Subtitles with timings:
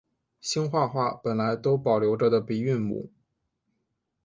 [0.39, 3.11] 兴化话本来都保留着的鼻韵母。